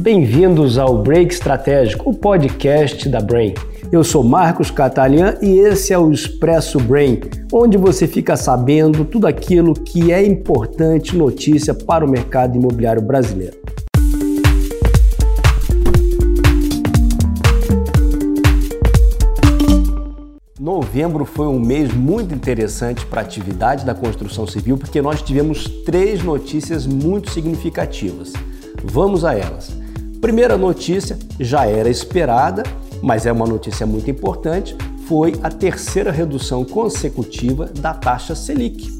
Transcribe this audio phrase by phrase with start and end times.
[0.00, 3.52] Bem-vindos ao Break Estratégico, o podcast da Brain.
[3.90, 7.18] Eu sou Marcos Catalian e esse é o Expresso Brain,
[7.52, 13.56] onde você fica sabendo tudo aquilo que é importante notícia para o mercado imobiliário brasileiro.
[20.60, 25.64] Novembro foi um mês muito interessante para a atividade da construção civil porque nós tivemos
[25.84, 28.32] três notícias muito significativas.
[28.84, 29.77] Vamos a elas.
[30.20, 32.64] Primeira notícia, já era esperada,
[33.00, 34.76] mas é uma notícia muito importante,
[35.06, 38.90] foi a terceira redução consecutiva da taxa Selic.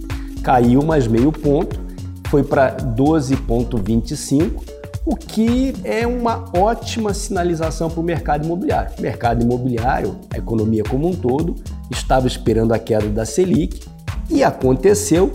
[0.45, 1.80] Caiu mais meio ponto,
[2.28, 4.62] foi para 12,25,
[5.04, 8.92] o que é uma ótima sinalização para o mercado imobiliário.
[8.96, 11.56] O mercado imobiliário, a economia como um todo,
[11.90, 13.82] estava esperando a queda da Selic
[14.30, 15.32] e aconteceu.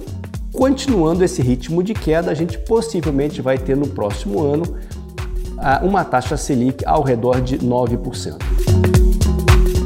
[0.54, 4.64] Continuando esse ritmo de queda, a gente possivelmente vai ter no próximo ano
[5.82, 8.38] uma taxa Selic ao redor de 9%.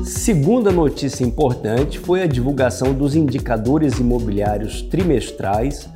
[0.04, 5.88] Segunda notícia importante foi a divulgação dos indicadores imobiliários trimestrais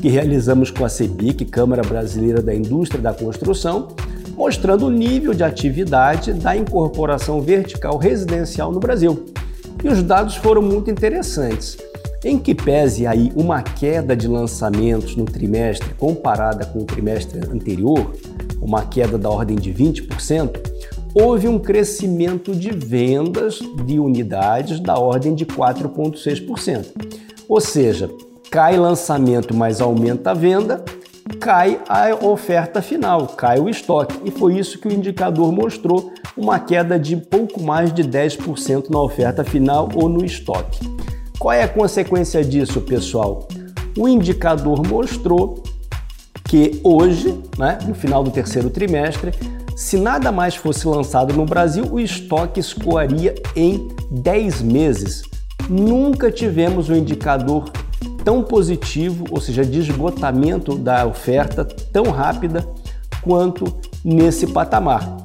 [0.00, 3.88] que realizamos com a CEBIC, Câmara Brasileira da Indústria da Construção,
[4.36, 9.26] mostrando o nível de atividade da incorporação vertical residencial no Brasil.
[9.82, 11.76] E os dados foram muito interessantes.
[12.24, 18.12] Em que pese aí uma queda de lançamentos no trimestre comparada com o trimestre anterior,
[18.60, 20.50] uma queda da ordem de 20%,
[21.14, 26.86] houve um crescimento de vendas de unidades da ordem de 4,6%.
[27.48, 28.10] Ou seja,
[28.50, 30.84] cai lançamento, mas aumenta a venda,
[31.40, 34.18] cai a oferta final, cai o estoque.
[34.24, 39.00] E foi isso que o indicador mostrou, uma queda de pouco mais de 10% na
[39.00, 40.80] oferta final ou no estoque.
[41.38, 43.46] Qual é a consequência disso, pessoal?
[43.96, 45.62] O indicador mostrou
[46.48, 49.32] que hoje, né, no final do terceiro trimestre,
[49.76, 55.22] se nada mais fosse lançado no Brasil, o estoque escoaria em 10 meses.
[55.68, 57.70] Nunca tivemos um indicador
[58.24, 62.66] tão positivo, ou seja, de esgotamento da oferta tão rápida
[63.20, 63.66] quanto
[64.02, 65.18] nesse patamar.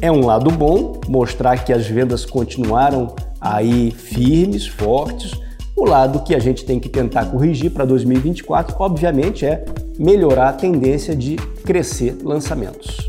[0.00, 5.32] É um lado bom mostrar que as vendas continuaram aí firmes, fortes.
[5.76, 9.64] O lado que a gente tem que tentar corrigir para 2024, obviamente, é
[10.02, 13.08] melhorar a tendência de crescer lançamentos.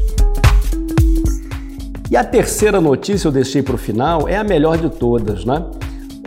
[2.11, 5.65] E a terceira notícia eu deixei para o final é a melhor de todas, né?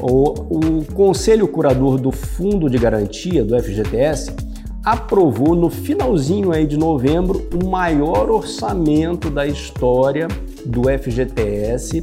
[0.03, 4.35] O, o Conselho Curador do Fundo de Garantia do FGTS
[4.85, 10.27] aprovou no finalzinho aí de novembro o maior orçamento da história
[10.65, 12.03] do FGTS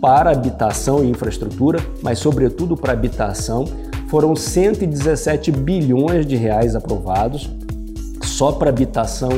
[0.00, 3.66] para habitação e infraestrutura, mas sobretudo para habitação.
[4.08, 7.50] Foram 117 bilhões de reais aprovados,
[8.34, 9.30] só para habitação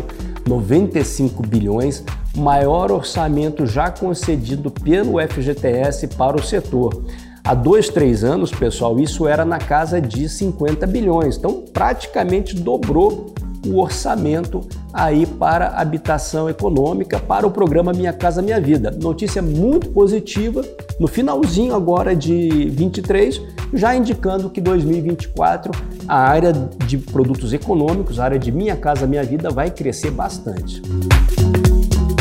[0.46, 2.02] 95 bilhões,
[2.34, 7.04] maior orçamento já concedido pelo FGTS para o setor.
[7.44, 11.36] Há dois, três anos, pessoal, isso era na casa de 50 bilhões.
[11.36, 13.34] Então, praticamente dobrou
[13.66, 14.62] o orçamento
[14.92, 18.90] aí para habitação econômica, para o programa Minha Casa Minha Vida.
[18.90, 20.64] Notícia muito positiva,
[20.98, 23.40] no finalzinho agora de 23,
[23.76, 25.70] já indicando que 2024
[26.08, 30.80] a área de produtos econômicos, a área de Minha Casa Minha Vida vai crescer bastante.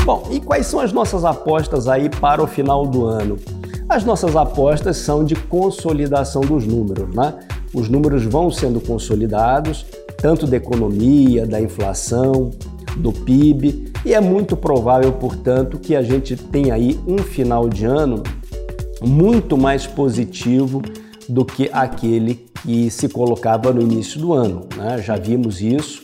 [0.06, 3.38] Bom, e quais são as nossas apostas aí para o final do ano?
[3.88, 7.34] As nossas apostas são de consolidação dos números, né?
[7.74, 9.86] Os números vão sendo consolidados,
[10.18, 12.52] tanto da economia, da inflação,
[12.98, 17.86] do PIB, e é muito provável, portanto, que a gente tenha aí um final de
[17.86, 18.24] ano
[19.02, 20.82] muito mais positivo
[21.28, 24.68] do que aquele que se colocava no início do ano.
[24.76, 25.02] Né?
[25.02, 26.02] Já vimos isso.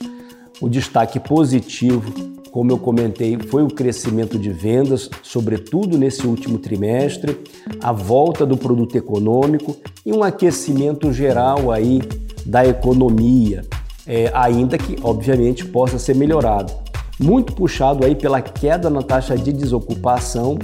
[0.59, 2.13] O destaque positivo,
[2.51, 7.39] como eu comentei, foi o crescimento de vendas, sobretudo nesse último trimestre,
[7.81, 11.99] a volta do produto econômico e um aquecimento geral aí
[12.45, 13.63] da economia,
[14.05, 16.71] é, ainda que, obviamente, possa ser melhorado.
[17.19, 20.59] Muito puxado aí pela queda na taxa de desocupação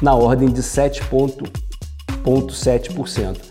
[0.00, 3.49] na ordem de 7,7%.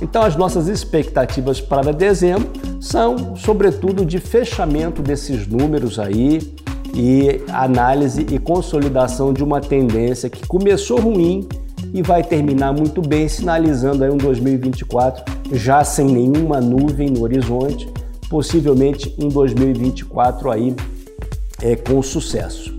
[0.00, 2.48] Então, as nossas expectativas para dezembro
[2.80, 6.54] são, sobretudo, de fechamento desses números aí
[6.94, 11.48] e análise e consolidação de uma tendência que começou ruim
[11.92, 17.88] e vai terminar muito bem, sinalizando aí um 2024 já sem nenhuma nuvem no horizonte,
[18.28, 20.74] possivelmente um 2024 aí
[21.62, 22.76] é, com sucesso.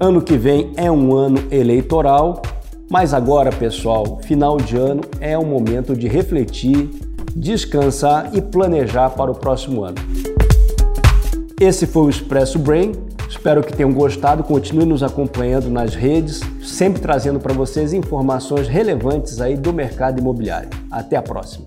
[0.00, 2.42] Ano que vem é um ano eleitoral,
[2.88, 6.90] mas agora, pessoal, final de ano é o momento de refletir,
[7.34, 9.96] descansar e planejar para o próximo ano.
[11.60, 12.92] Esse foi o Expresso Brain.
[13.28, 19.40] Espero que tenham gostado, continue nos acompanhando nas redes, sempre trazendo para vocês informações relevantes
[19.40, 20.70] aí do mercado imobiliário.
[20.90, 21.66] Até a próxima.